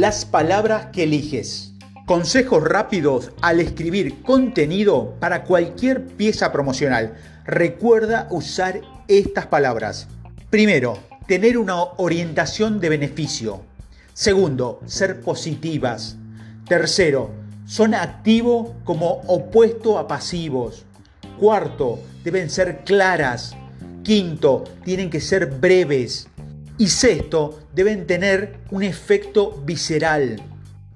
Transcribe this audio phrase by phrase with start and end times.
[0.00, 1.72] las palabras que eliges.
[2.06, 7.16] Consejos rápidos al escribir contenido para cualquier pieza promocional.
[7.44, 10.06] Recuerda usar estas palabras.
[10.50, 13.62] Primero, tener una orientación de beneficio.
[14.14, 16.16] Segundo, ser positivas.
[16.68, 17.32] Tercero,
[17.66, 20.84] son activos como opuesto a pasivos.
[21.40, 23.56] Cuarto, deben ser claras.
[24.04, 26.28] Quinto, tienen que ser breves.
[26.80, 30.40] Y sexto, deben tener un efecto visceral.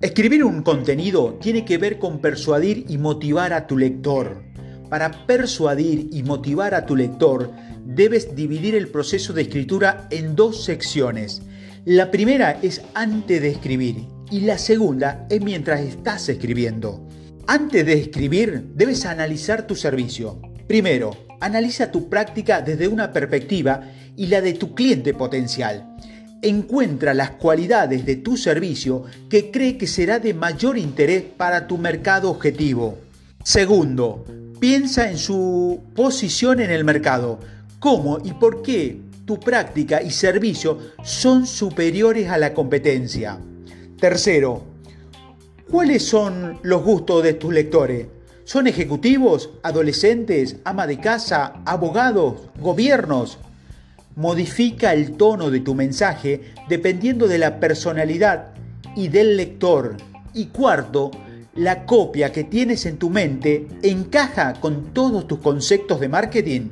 [0.00, 4.44] Escribir un contenido tiene que ver con persuadir y motivar a tu lector.
[4.88, 7.50] Para persuadir y motivar a tu lector,
[7.84, 11.42] debes dividir el proceso de escritura en dos secciones.
[11.84, 17.08] La primera es antes de escribir y la segunda es mientras estás escribiendo.
[17.48, 20.40] Antes de escribir, debes analizar tu servicio.
[20.68, 21.10] Primero,
[21.42, 23.82] analiza tu práctica desde una perspectiva
[24.16, 25.96] y la de tu cliente potencial.
[26.40, 31.78] Encuentra las cualidades de tu servicio que cree que será de mayor interés para tu
[31.78, 32.98] mercado objetivo.
[33.42, 34.24] Segundo,
[34.60, 37.40] piensa en su posición en el mercado.
[37.80, 43.36] ¿Cómo y por qué tu práctica y servicio son superiores a la competencia?
[43.98, 44.62] Tercero,
[45.68, 48.06] ¿cuáles son los gustos de tus lectores?
[48.44, 53.38] ¿Son ejecutivos, adolescentes, ama de casa, abogados, gobiernos?
[54.16, 58.48] Modifica el tono de tu mensaje dependiendo de la personalidad
[58.96, 59.96] y del lector.
[60.34, 61.12] Y cuarto,
[61.54, 66.70] la copia que tienes en tu mente encaja con todos tus conceptos de marketing.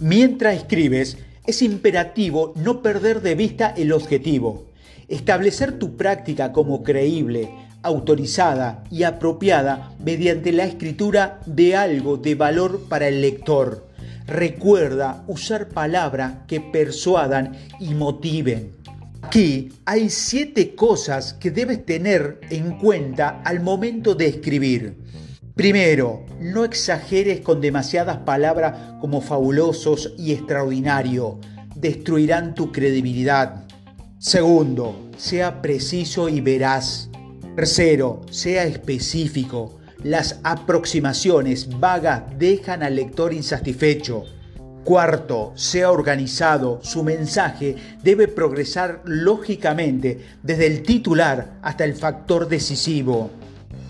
[0.00, 4.66] Mientras escribes, es imperativo no perder de vista el objetivo.
[5.08, 7.48] Establecer tu práctica como creíble,
[7.82, 13.88] autorizada y apropiada mediante la escritura de algo de valor para el lector.
[14.26, 18.72] Recuerda usar palabras que persuadan y motiven.
[19.22, 24.96] Aquí hay siete cosas que debes tener en cuenta al momento de escribir.
[25.54, 31.38] Primero, no exageres con demasiadas palabras como fabulosos y extraordinario.
[31.76, 33.66] Destruirán tu credibilidad.
[34.18, 37.10] Segundo, sea preciso y veraz.
[37.56, 39.80] Tercero, sea específico.
[40.02, 44.24] Las aproximaciones vagas dejan al lector insatisfecho.
[44.84, 46.80] Cuarto, sea organizado.
[46.82, 53.30] Su mensaje debe progresar lógicamente desde el titular hasta el factor decisivo.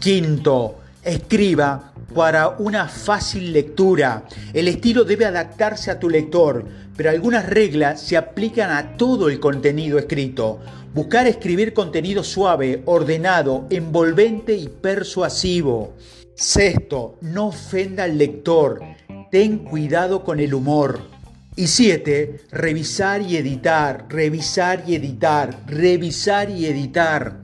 [0.00, 4.24] Quinto, escriba para una fácil lectura.
[4.52, 6.64] El estilo debe adaptarse a tu lector,
[7.00, 10.60] pero algunas reglas se aplican a todo el contenido escrito.
[10.92, 15.94] Buscar escribir contenido suave, ordenado, envolvente y persuasivo.
[16.34, 18.82] Sexto, no ofenda al lector.
[19.30, 21.00] Ten cuidado con el humor.
[21.56, 27.40] Y siete, revisar y editar, revisar y editar, revisar y editar.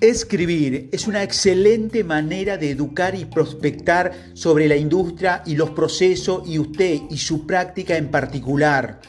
[0.00, 6.48] Escribir es una excelente manera de educar y prospectar sobre la industria y los procesos
[6.48, 9.00] y usted y su práctica en particular.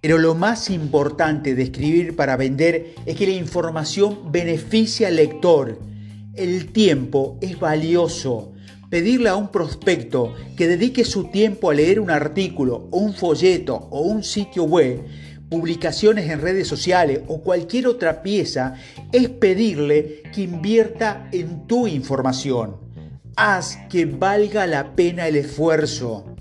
[0.00, 5.80] Pero lo más importante de escribir para vender es que la información beneficia al lector.
[6.34, 8.52] El tiempo es valioso
[8.88, 14.00] pedirle a un prospecto que dedique su tiempo a leer un artículo un folleto o
[14.00, 15.04] un sitio web,
[15.48, 18.74] publicaciones en redes sociales o cualquier otra pieza,
[19.12, 22.76] es pedirle que invierta en tu información.
[23.36, 26.37] Haz que valga la pena el esfuerzo.